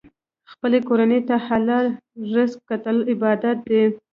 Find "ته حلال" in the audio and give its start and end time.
1.27-1.87